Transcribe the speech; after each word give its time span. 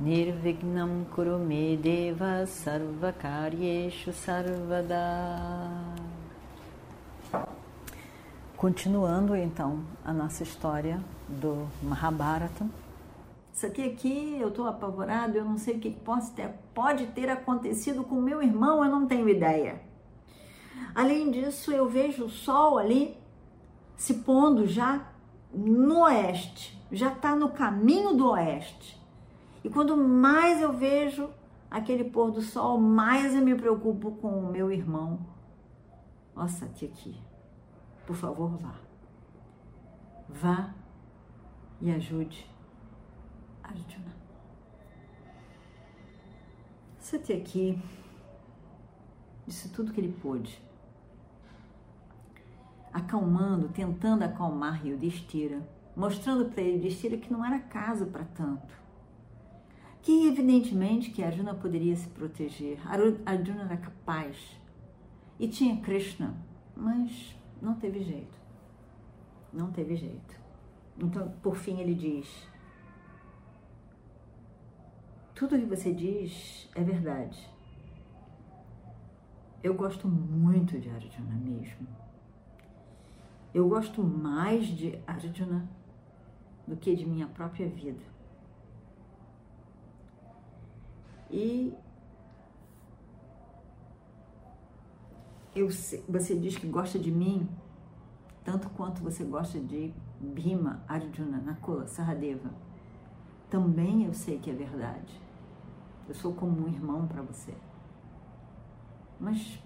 Nirvignam 0.00 1.04
Kurume 1.12 1.76
Deva 1.76 2.46
Sarvakaryeshu 2.46 4.12
Sarvada 4.12 4.94
Continuando 8.56 9.34
então 9.34 9.82
a 10.04 10.12
nossa 10.12 10.44
história 10.44 11.00
do 11.28 11.66
Mahabharata. 11.82 12.64
Isso 13.52 13.66
aqui, 13.66 13.82
aqui 13.82 14.38
eu 14.40 14.50
estou 14.50 14.68
apavorado, 14.68 15.36
eu 15.36 15.44
não 15.44 15.58
sei 15.58 15.74
o 15.74 15.80
que 15.80 15.90
pode 15.90 16.30
ter, 16.30 16.48
pode 16.72 17.06
ter 17.08 17.28
acontecido 17.28 18.04
com 18.04 18.20
meu 18.20 18.40
irmão, 18.40 18.84
eu 18.84 18.90
não 18.90 19.04
tenho 19.04 19.28
ideia. 19.28 19.82
Além 20.94 21.28
disso, 21.32 21.72
eu 21.72 21.88
vejo 21.88 22.26
o 22.26 22.30
sol 22.30 22.78
ali 22.78 23.16
se 23.96 24.14
pondo 24.14 24.64
já 24.64 25.08
no 25.52 26.02
oeste, 26.02 26.80
já 26.92 27.12
está 27.12 27.34
no 27.34 27.48
caminho 27.48 28.14
do 28.14 28.30
oeste. 28.30 28.96
E 29.62 29.68
quando 29.68 29.96
mais 29.96 30.60
eu 30.60 30.72
vejo 30.72 31.30
aquele 31.70 32.04
pôr 32.04 32.30
do 32.30 32.40
sol, 32.40 32.78
mais 32.78 33.34
eu 33.34 33.42
me 33.42 33.54
preocupo 33.54 34.12
com 34.12 34.28
o 34.28 34.50
meu 34.50 34.70
irmão. 34.70 35.18
Nossa, 36.34 36.64
aqui, 36.64 37.16
por 38.06 38.16
favor, 38.16 38.56
vá. 38.56 38.74
Vá 40.28 40.74
e 41.80 41.90
ajude 41.90 42.46
Arjuna. 43.62 44.16
aqui 47.32 47.80
disse 49.46 49.70
tudo 49.70 49.92
que 49.92 50.00
ele 50.00 50.12
pôde 50.12 50.62
acalmando, 52.92 53.68
tentando 53.68 54.24
acalmar 54.24 54.86
Yudhishthira, 54.86 55.66
mostrando 55.96 56.46
para 56.46 56.62
ele 56.62 56.76
Yudhishthira 56.76 57.16
que 57.16 57.32
não 57.32 57.44
era 57.44 57.58
caso 57.58 58.06
para 58.06 58.24
tanto. 58.24 58.87
Que 60.08 60.26
evidentemente 60.26 61.10
que 61.10 61.22
Arjuna 61.22 61.52
poderia 61.54 61.94
se 61.94 62.08
proteger, 62.08 62.80
Arjuna 63.26 63.64
era 63.64 63.76
capaz 63.76 64.58
e 65.38 65.46
tinha 65.46 65.82
Krishna, 65.82 66.34
mas 66.74 67.38
não 67.60 67.74
teve 67.74 68.02
jeito. 68.02 68.38
Não 69.52 69.70
teve 69.70 69.96
jeito. 69.96 70.40
Então, 70.98 71.30
por 71.42 71.56
fim, 71.56 71.78
ele 71.80 71.94
diz: 71.94 72.48
Tudo 75.34 75.58
que 75.58 75.66
você 75.66 75.92
diz 75.92 76.70
é 76.74 76.82
verdade. 76.82 77.46
Eu 79.62 79.74
gosto 79.74 80.08
muito 80.08 80.80
de 80.80 80.88
Arjuna 80.88 81.34
mesmo. 81.34 81.86
Eu 83.52 83.68
gosto 83.68 84.02
mais 84.02 84.68
de 84.68 84.98
Arjuna 85.06 85.68
do 86.66 86.78
que 86.78 86.96
de 86.96 87.04
minha 87.04 87.26
própria 87.26 87.68
vida. 87.68 88.16
E 91.30 91.74
eu, 95.54 95.68
você 95.68 96.36
diz 96.36 96.56
que 96.56 96.66
gosta 96.66 96.98
de 96.98 97.10
mim 97.10 97.48
tanto 98.44 98.70
quanto 98.70 99.02
você 99.02 99.24
gosta 99.24 99.60
de 99.60 99.92
Bhima, 100.18 100.82
Arjuna, 100.88 101.38
Nakula, 101.38 101.86
Saradeva. 101.86 102.50
Também 103.50 104.06
eu 104.06 104.14
sei 104.14 104.38
que 104.38 104.50
é 104.50 104.54
verdade. 104.54 105.20
Eu 106.08 106.14
sou 106.14 106.32
como 106.32 106.64
um 106.64 106.68
irmão 106.68 107.06
para 107.06 107.20
você. 107.20 107.52
Mas, 109.20 109.62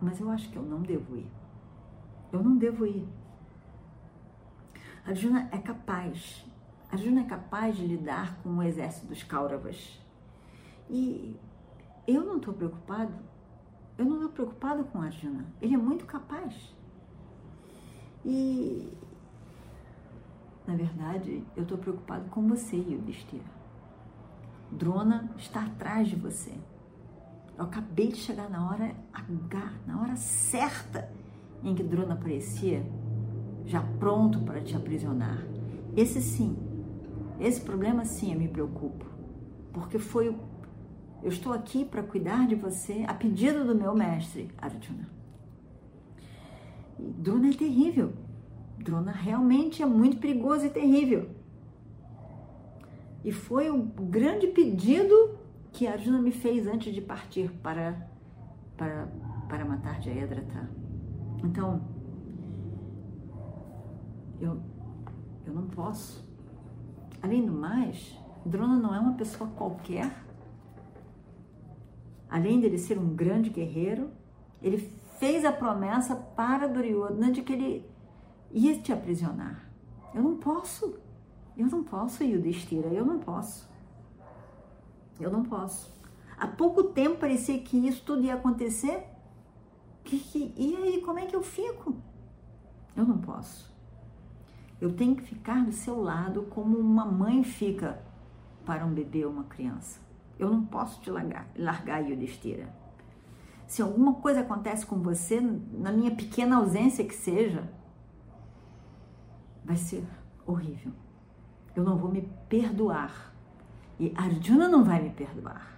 mas 0.00 0.20
eu 0.20 0.30
acho 0.30 0.48
que 0.48 0.56
eu 0.56 0.62
não 0.62 0.80
devo 0.80 1.16
ir. 1.16 1.26
Eu 2.32 2.40
não 2.40 2.56
devo 2.56 2.86
ir. 2.86 3.04
Arjuna 5.04 5.48
é 5.50 5.58
capaz. 5.58 6.46
Arjuna 6.92 7.22
é 7.22 7.24
capaz 7.24 7.76
de 7.76 7.84
lidar 7.84 8.38
com 8.42 8.50
o 8.58 8.62
exército 8.62 9.06
dos 9.06 9.24
Kauravas. 9.24 10.00
E 10.88 11.36
eu 12.06 12.24
não 12.24 12.38
estou 12.38 12.54
preocupado. 12.54 13.12
Eu 13.96 14.04
não 14.04 14.16
estou 14.16 14.30
preocupado 14.30 14.84
com 14.84 15.00
Arjuna. 15.00 15.44
Ele 15.60 15.74
é 15.74 15.78
muito 15.78 16.06
capaz. 16.06 16.74
E 18.24 18.92
na 20.68 20.76
verdade, 20.76 21.42
eu 21.56 21.62
estou 21.62 21.78
preocupado 21.78 22.28
com 22.28 22.46
você, 22.46 22.76
Yudhishthira. 22.76 23.42
Drona 24.70 25.30
está 25.38 25.64
atrás 25.64 26.08
de 26.08 26.14
você. 26.14 26.52
Eu 27.56 27.64
acabei 27.64 28.08
de 28.08 28.16
chegar 28.16 28.50
na 28.50 28.68
hora 28.68 28.94
H, 29.10 29.72
na 29.86 29.98
hora 29.98 30.14
certa 30.16 31.10
em 31.64 31.74
que 31.74 31.82
Drona 31.82 32.12
aparecia, 32.12 32.84
já 33.64 33.80
pronto 33.98 34.40
para 34.40 34.60
te 34.60 34.76
aprisionar. 34.76 35.42
Esse 35.96 36.20
sim, 36.20 36.54
esse 37.40 37.62
problema 37.62 38.04
sim 38.04 38.34
eu 38.34 38.38
me 38.38 38.46
preocupo, 38.46 39.06
porque 39.72 39.98
foi 39.98 40.38
eu 41.22 41.28
estou 41.28 41.52
aqui 41.52 41.84
para 41.84 42.02
cuidar 42.02 42.46
de 42.46 42.54
você 42.54 43.04
a 43.06 43.14
pedido 43.14 43.64
do 43.64 43.74
meu 43.74 43.94
mestre 43.94 44.50
Arjuna. 44.58 45.08
E 46.98 47.02
Drona 47.02 47.50
é 47.50 47.52
terrível. 47.52 48.12
Drona 48.78 49.12
realmente 49.12 49.82
é 49.82 49.86
muito 49.86 50.18
perigoso 50.18 50.66
e 50.66 50.70
terrível. 50.70 51.30
E 53.24 53.32
foi 53.32 53.68
o 53.68 53.82
grande 53.82 54.46
pedido 54.46 55.36
que 55.72 55.86
Arjuna 55.86 56.20
me 56.20 56.32
fez 56.32 56.66
antes 56.66 56.94
de 56.94 57.00
partir 57.00 57.50
para 57.62 58.08
para, 58.78 59.08
para 59.48 59.64
matar 59.64 60.00
Jayadratha. 60.00 60.70
Então, 61.44 61.82
eu, 64.40 64.62
eu 65.44 65.52
não 65.52 65.66
posso. 65.66 66.24
Além 67.20 67.44
do 67.44 67.52
mais, 67.52 68.16
Drona 68.46 68.76
não 68.76 68.94
é 68.94 69.00
uma 69.00 69.14
pessoa 69.14 69.50
qualquer. 69.50 70.24
Além 72.30 72.60
dele 72.60 72.78
ser 72.78 72.98
um 72.98 73.14
grande 73.14 73.50
guerreiro, 73.50 74.10
ele 74.62 74.78
fez 75.18 75.44
a 75.44 75.52
promessa 75.52 76.14
para 76.14 76.68
Duryodhana 76.68 77.32
de 77.32 77.42
que 77.42 77.52
ele 77.52 77.90
ia 78.50 78.78
te 78.78 78.92
aprisionar. 78.92 79.70
Eu 80.14 80.22
não 80.22 80.36
posso. 80.36 80.98
Eu 81.56 81.66
não 81.66 81.82
posso, 81.82 82.22
Yudhishthira, 82.22 82.88
eu 82.88 83.04
não 83.04 83.18
posso. 83.18 83.68
Eu 85.18 85.30
não 85.30 85.42
posso. 85.42 85.92
Há 86.38 86.46
pouco 86.46 86.84
tempo 86.84 87.18
parecia 87.18 87.58
que 87.58 87.76
isso 87.76 88.04
tudo 88.04 88.22
ia 88.22 88.34
acontecer 88.34 89.04
que, 90.08 90.18
que, 90.18 90.54
e 90.56 90.74
aí, 90.76 91.02
como 91.02 91.18
é 91.18 91.26
que 91.26 91.36
eu 91.36 91.42
fico? 91.42 91.94
Eu 92.96 93.04
não 93.04 93.18
posso. 93.18 93.70
Eu 94.80 94.94
tenho 94.94 95.14
que 95.14 95.22
ficar 95.22 95.64
do 95.66 95.72
seu 95.72 96.00
lado 96.00 96.44
como 96.44 96.78
uma 96.78 97.04
mãe 97.04 97.44
fica 97.44 98.02
para 98.64 98.86
um 98.86 98.94
bebê 98.94 99.26
ou 99.26 99.32
uma 99.32 99.44
criança. 99.44 100.00
Eu 100.38 100.50
não 100.50 100.64
posso 100.64 101.00
te 101.00 101.10
largar, 101.10 101.48
largar 101.56 102.00
Yudhishthira. 102.00 102.68
Se 103.66 103.82
alguma 103.82 104.14
coisa 104.14 104.40
acontece 104.40 104.86
com 104.86 104.96
você, 104.96 105.40
na 105.40 105.92
minha 105.92 106.14
pequena 106.14 106.56
ausência 106.56 107.04
que 107.04 107.14
seja, 107.14 107.68
vai 109.64 109.76
ser 109.76 110.06
horrível. 110.46 110.92
Eu 111.74 111.84
não 111.84 111.96
vou 111.96 112.10
me 112.10 112.22
perdoar. 112.48 113.34
E 113.98 114.12
Arjuna 114.16 114.68
não 114.68 114.84
vai 114.84 115.02
me 115.02 115.10
perdoar. 115.10 115.76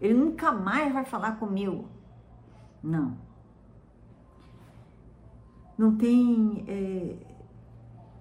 Ele 0.00 0.14
nunca 0.14 0.52
mais 0.52 0.92
vai 0.92 1.04
falar 1.04 1.32
comigo. 1.38 1.88
Não 2.82 3.16
não 5.82 5.96
tem 5.96 6.64
é, 6.68 7.16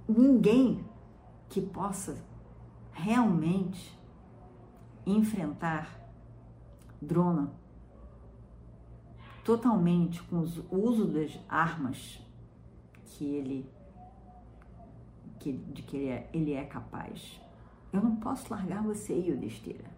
ninguém 0.07 0.83
que 1.47 1.61
possa 1.61 2.17
realmente 2.91 3.99
enfrentar 5.11 5.99
Drona 7.01 7.51
totalmente 9.43 10.21
com 10.23 10.37
o 10.37 10.77
uso 10.77 11.05
das 11.05 11.39
armas 11.49 12.21
que 13.05 13.25
ele 13.25 13.69
que, 15.39 15.51
de 15.53 15.81
que 15.81 15.97
ele 15.97 16.09
é, 16.09 16.29
ele 16.31 16.53
é 16.53 16.63
capaz. 16.63 17.41
Eu 17.91 18.01
não 18.01 18.15
posso 18.15 18.51
largar 18.51 18.83
você, 18.83 19.13
Yudhishthira. 19.13 19.89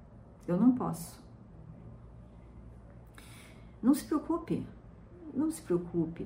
Eu 0.47 0.57
não 0.57 0.73
posso. 0.73 1.21
Não 3.81 3.93
se 3.93 4.05
preocupe. 4.05 4.65
Não 5.33 5.51
se 5.51 5.61
preocupe. 5.61 6.25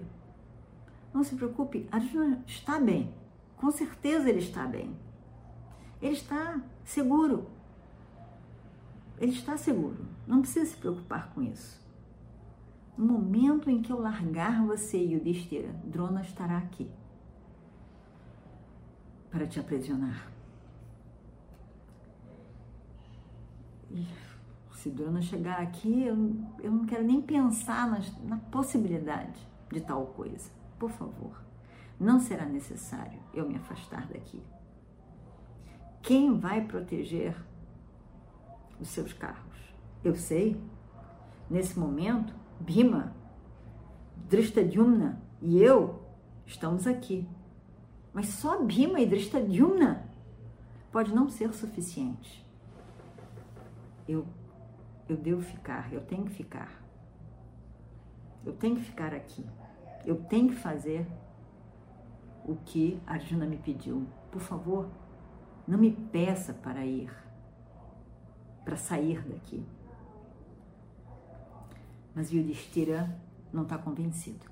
Não 1.13 1.24
se 1.24 1.36
preocupe, 1.36 1.88
Arjuna 1.92 2.44
está 2.45 2.80
bem. 2.80 3.12
Com 3.56 3.72
certeza 3.72 4.30
ele 4.30 4.39
está 4.39 4.68
bem. 4.68 4.95
Ele 6.00 6.13
está 6.13 6.62
seguro. 6.86 7.48
Ele 9.17 9.31
está 9.31 9.57
seguro. 9.57 10.05
Não 10.25 10.41
precisa 10.41 10.65
se 10.65 10.77
preocupar 10.77 11.33
com 11.33 11.41
isso. 11.41 11.81
No 12.97 13.05
momento 13.05 13.69
em 13.69 13.81
que 13.81 13.91
eu 13.91 13.99
largar 13.99 14.65
você, 14.65 14.97
Yudhishthira, 14.97 15.69
Drona 15.83 16.21
estará 16.21 16.57
aqui 16.57 16.89
para 19.29 19.45
te 19.45 19.59
aprisionar. 19.59 20.31
E 23.91 24.05
se 24.73 24.89
Drona 24.89 25.21
chegar 25.21 25.59
aqui, 25.61 26.03
eu, 26.03 26.15
eu 26.59 26.71
não 26.71 26.85
quero 26.85 27.03
nem 27.03 27.21
pensar 27.21 27.89
nas, 27.89 28.11
na 28.23 28.37
possibilidade 28.37 29.39
de 29.71 29.81
tal 29.81 30.07
coisa. 30.07 30.49
Por 30.79 30.89
favor, 30.89 31.41
não 31.99 32.19
será 32.19 32.45
necessário 32.45 33.19
eu 33.33 33.47
me 33.47 33.55
afastar 33.55 34.07
daqui. 34.07 34.41
Quem 36.01 36.39
vai 36.39 36.65
proteger 36.65 37.35
os 38.79 38.89
seus 38.89 39.13
carros? 39.13 39.74
Eu 40.03 40.15
sei. 40.15 40.59
Nesse 41.50 41.79
momento, 41.79 42.35
Bima, 42.59 43.15
Drishtadyumna 44.29 45.21
e 45.41 45.62
eu 45.62 46.01
estamos 46.45 46.85
aqui. 46.85 47.27
Mas 48.13 48.27
só 48.29 48.62
Bima 48.62 49.00
e 49.00 49.06
Drishtadyumna 49.06 50.09
pode 50.91 51.13
não 51.13 51.29
ser 51.29 51.53
suficiente. 51.53 52.45
Eu, 54.07 54.25
eu 55.07 55.15
devo 55.15 55.41
ficar, 55.41 55.94
eu 55.94 56.01
tenho 56.01 56.25
que 56.25 56.31
ficar. 56.31 56.81
Eu 58.45 58.53
tenho 58.53 58.75
que 58.75 58.83
ficar 58.83 59.13
aqui. 59.13 59.45
Eu 60.06 60.24
tenho 60.24 60.50
que 60.50 60.56
fazer 60.56 61.06
o 62.45 62.56
que 62.56 63.00
Arjuna 63.06 63.45
me 63.45 63.57
pediu. 63.57 64.07
Por 64.31 64.41
favor, 64.41 64.88
não 65.68 65.77
me 65.77 65.91
peça 65.91 66.53
para 66.53 66.85
ir, 66.85 67.12
para 68.67 68.75
sair 68.75 69.21
daqui. 69.21 69.63
Mas 72.13 72.33
Yudhishthira 72.33 73.17
não 73.53 73.63
está 73.63 73.77
convencido. 73.77 74.45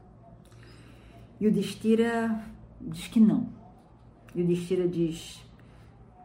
Yudhishthira 1.41 2.41
diz 2.79 3.09
que 3.09 3.19
não. 3.19 3.49
Yudhishthira 4.33 4.87
diz: 4.87 5.45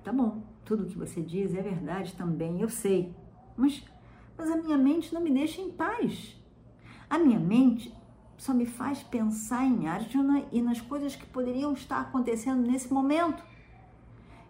tá 0.05 0.13
bom, 0.13 0.41
tudo 0.65 0.87
que 0.87 0.97
você 0.97 1.21
diz 1.21 1.53
é 1.53 1.61
verdade 1.61 2.15
também, 2.15 2.61
eu 2.61 2.69
sei, 2.69 3.13
mas, 3.57 3.83
mas 4.39 4.49
a 4.49 4.57
minha 4.57 4.79
mente 4.79 5.13
não 5.13 5.21
me 5.21 5.33
deixa 5.33 5.61
em 5.61 5.73
paz. 5.73 6.41
A 7.09 7.19
minha 7.19 7.41
mente 7.41 7.93
só 8.39 8.55
me 8.55 8.67
faz 8.67 9.03
pensar 9.03 9.65
em 9.65 9.89
Arjuna 9.89 10.47
e 10.53 10.63
nas 10.63 10.81
coisas 10.81 11.17
que 11.17 11.27
poderiam 11.27 11.73
estar 11.73 12.01
acontecendo 12.01 12.65
nesse 12.65 12.93
momento. 12.93 13.43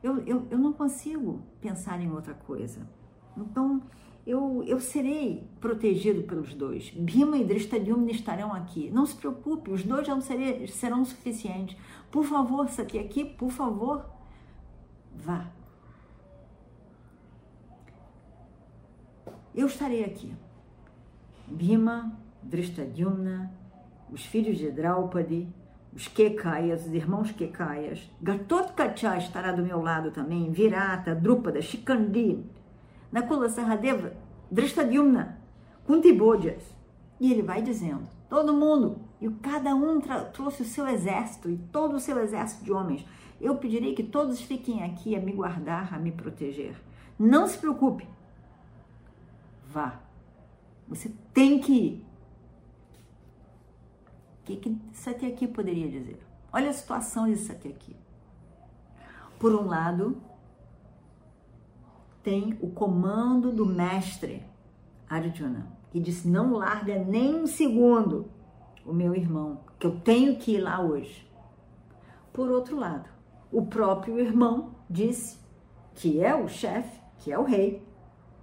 Eu, 0.03 0.19
eu, 0.27 0.47
eu 0.51 0.59
não 0.59 0.75
consigo 0.75 1.41
pensar 1.59 2.03
em 2.03 2.11
outra 2.11 2.35
coisa. 2.35 3.00
Então, 3.37 3.83
eu, 4.27 4.63
eu 4.67 4.81
serei 4.81 5.49
protegido 5.61 6.23
pelos 6.23 6.55
dois. 6.55 6.91
Bima 6.91 7.37
e 7.37 7.45
Drishtadyumna 7.45 8.11
estarão 8.11 8.53
aqui. 8.53 8.91
Não 8.91 9.07
se 9.07 9.17
preocupe, 9.17 9.71
os 9.71 9.83
dois 9.83 10.07
não 10.07 10.21
serei, 10.21 10.67
serão 10.69 11.05
suficientes. 11.05 11.77
Por 12.11 12.25
favor, 12.25 12.67
aqui, 13.01 13.25
por 13.25 13.51
favor, 13.51 14.05
vá. 15.15 15.47
Eu 19.55 19.67
estarei 19.67 20.05
aqui. 20.05 20.33
Bima, 21.47 22.17
Drishtadyumna, 22.43 23.53
os 24.13 24.25
filhos 24.25 24.59
de 24.59 24.71
Draupadi, 24.71 25.49
os 25.93 26.07
Kekaias, 26.07 26.87
os 26.87 26.93
irmãos 26.93 27.33
Kekaias. 27.33 28.09
Gatotkacha 28.23 29.19
estará 29.19 29.51
do 29.53 29.63
meu 29.63 29.83
lado 29.83 30.11
também, 30.11 30.51
Virata, 30.53 31.15
Drupada, 31.15 31.61
Shikandi, 31.61 32.45
Nakula 33.11 33.49
Sahadeva, 33.49 34.13
Drishtadyumna, 34.51 35.39
Kuntibodhas. 35.87 36.63
E 37.19 37.33
ele 37.33 37.43
vai 37.43 37.61
dizendo, 37.61 38.09
todo 38.29 38.55
mundo, 38.55 38.99
e 39.21 39.29
cada 39.29 39.75
um 39.75 40.01
trouxe 40.33 40.63
o 40.63 40.67
seu 40.67 40.89
exército, 40.89 41.51
e 41.51 41.59
todo 41.71 41.97
o 41.97 42.01
seu 42.01 42.19
exército 42.19 42.65
de 42.65 42.73
homens. 42.73 43.05
Eu 43.41 43.57
pedirei 43.57 43.95
que 43.95 44.03
todos 44.03 44.41
fiquem 44.41 44.83
aqui 44.83 45.15
a 45.15 45.21
me 45.21 45.33
guardar, 45.33 45.95
a 45.95 45.99
me 45.99 46.13
proteger. 46.13 46.75
Não 47.19 47.47
se 47.47 47.59
preocupe. 47.59 48.07
Vá. 49.67 50.01
Você 50.89 51.11
tem 51.33 51.61
que 51.61 51.73
ir 51.73 52.11
que, 54.57 54.57
que 54.57 54.79
Satyaki 54.93 55.47
poderia 55.47 55.89
dizer? 55.89 56.21
Olha 56.53 56.71
a 56.71 56.73
situação 56.73 57.27
de 57.27 57.37
Satyaki. 57.37 57.97
Por 59.39 59.55
um 59.55 59.67
lado, 59.67 60.21
tem 62.23 62.59
o 62.61 62.69
comando 62.69 63.51
do 63.51 63.65
mestre 63.65 64.43
Arjuna, 65.09 65.67
que 65.91 66.01
disse: 66.01 66.29
Não 66.29 66.53
larga 66.53 66.99
nem 66.99 67.35
um 67.35 67.47
segundo 67.47 68.31
o 68.85 68.93
meu 68.93 69.15
irmão, 69.15 69.61
que 69.79 69.87
eu 69.87 70.01
tenho 70.01 70.37
que 70.37 70.53
ir 70.53 70.61
lá 70.61 70.81
hoje. 70.81 71.29
Por 72.33 72.51
outro 72.51 72.79
lado, 72.79 73.09
o 73.53 73.67
próprio 73.67 74.19
irmão 74.19 74.75
disse, 74.89 75.39
que 75.95 76.23
é 76.23 76.35
o 76.35 76.49
chefe, 76.49 77.01
que 77.19 77.33
é 77.33 77.39
o 77.39 77.45
rei, 77.45 77.87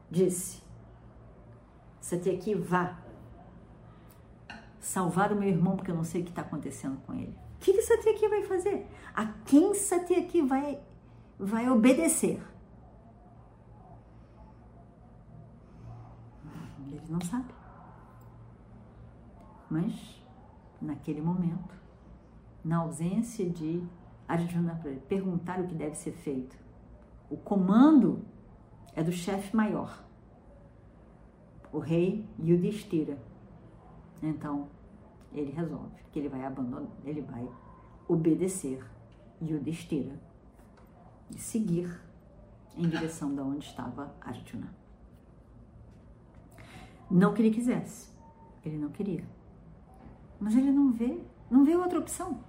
disse: 0.10 0.62
Satyaki, 2.00 2.56
vá, 2.56 3.00
salvar 4.80 5.32
o 5.32 5.36
meu 5.36 5.50
irmão 5.50 5.76
porque 5.76 5.92
eu 5.92 5.96
não 5.96 6.04
sei 6.04 6.22
o 6.22 6.24
que 6.24 6.30
está 6.30 6.42
acontecendo 6.42 6.98
com 7.06 7.14
ele. 7.14 7.36
O 7.56 7.60
que, 7.60 7.74
que 7.74 7.82
Satyaki 7.82 8.28
vai 8.28 8.44
fazer? 8.44 8.88
A 9.14 9.26
quem 9.26 9.74
Satyaki 9.74 10.42
vai, 10.42 10.80
vai 11.40 11.70
obedecer? 11.70 12.40
Não 17.08 17.22
sabe. 17.22 17.54
Mas, 19.70 20.22
naquele 20.82 21.22
momento, 21.22 21.76
na 22.64 22.78
ausência 22.78 23.50
de 23.50 23.84
Arjuna 24.28 24.80
perguntar 25.08 25.60
o 25.60 25.68
que 25.68 25.76
deve 25.76 25.96
ser 25.96 26.12
feito, 26.12 26.58
o 27.30 27.38
comando 27.38 28.26
é 28.94 29.04
do 29.04 29.12
chefe 29.12 29.56
maior, 29.56 30.04
o 31.72 31.80
rei 31.80 32.26
Yudhishthira. 32.40 33.18
Então, 34.22 34.68
ele 35.34 35.52
resolve 35.52 36.02
que 36.12 36.20
ele 36.20 36.30
vai 36.30 36.44
abandonar, 36.44 36.90
ele 37.06 37.22
vai 37.22 37.48
obedecer 38.08 38.84
Yudhishthira 39.42 40.20
e 41.30 41.38
seguir 41.38 42.02
em 42.76 42.88
direção 42.88 43.34
da 43.36 43.44
onde 43.44 43.66
estava 43.66 44.14
Arjuna. 44.22 44.74
Não 47.10 47.34
que 47.34 47.42
ele 47.42 47.52
quisesse, 47.52 48.12
ele 48.64 48.78
não 48.78 48.90
queria. 48.90 49.24
Mas 50.40 50.56
ele 50.56 50.72
não 50.72 50.92
vê, 50.92 51.20
não 51.50 51.64
vê 51.64 51.76
outra 51.76 52.00
opção. 52.00 52.40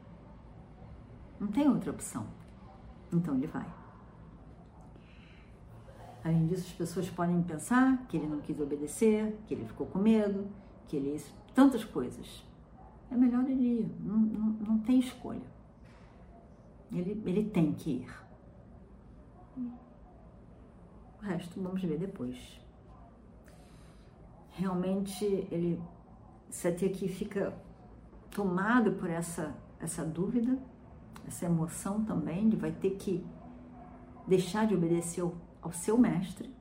Não 1.39 1.49
tem 1.49 1.69
outra 1.69 1.91
opção. 1.91 2.27
Então 3.13 3.35
ele 3.35 3.47
vai. 3.47 3.67
Além 6.25 6.47
disso, 6.47 6.67
as 6.67 6.73
pessoas 6.73 7.09
podem 7.09 7.41
pensar 7.43 8.07
que 8.09 8.17
ele 8.17 8.27
não 8.27 8.41
quis 8.41 8.59
obedecer, 8.61 9.39
que 9.47 9.55
ele 9.55 9.65
ficou 9.65 9.87
com 9.87 9.99
medo, 9.99 10.47
que 10.87 10.97
ele 10.97 11.23
tantas 11.55 11.85
coisas 11.85 12.45
é 13.11 13.17
melhor 13.17 13.49
ele 13.49 13.81
ir, 13.81 13.91
não, 14.01 14.19
não, 14.19 14.47
não 14.53 14.79
tem 14.79 14.99
escolha. 14.99 15.47
Ele, 16.93 17.23
ele 17.27 17.45
tem 17.45 17.73
que 17.73 17.91
ir. 17.91 18.11
O 19.57 21.23
resto 21.23 21.61
vamos 21.61 21.83
ver 21.83 21.99
depois. 21.99 22.61
Realmente 24.59 25.25
ele 25.53 25.81
aqui 26.87 27.07
fica 27.07 27.57
tomado 28.29 28.93
por 28.93 29.09
essa, 29.09 29.55
essa 29.79 30.05
dúvida, 30.05 30.59
essa 31.29 31.47
emoção 31.47 32.05
também 32.05 32.49
de 32.49 32.57
vai 32.57 32.73
ter 32.73 32.91
que 32.97 33.25
deixar 34.27 34.67
de 34.67 34.75
obedecer 34.75 35.21
ao, 35.21 35.33
ao 35.63 35.71
seu 35.71 35.97
mestre, 35.97 36.53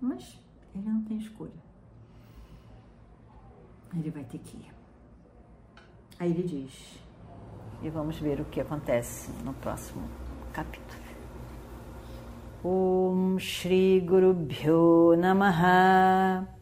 mas 0.00 0.40
ele 0.74 0.88
não 0.88 1.02
tem 1.02 1.18
escolha. 1.18 1.62
Ele 3.94 4.10
vai 4.10 4.24
ter 4.24 4.38
que 4.38 4.56
ir. 4.56 4.72
Aí 6.18 6.30
ele 6.30 6.42
diz, 6.42 6.98
e 7.82 7.90
vamos 7.90 8.18
ver 8.18 8.40
o 8.40 8.46
que 8.46 8.62
acontece 8.62 9.30
no 9.44 9.52
próximo 9.52 10.08
capítulo. 10.54 11.02
Om 12.64 13.38
Shri 13.40 14.00
Guru 14.00 14.32
Bhyo 14.32 15.16
Namaha 15.16 16.61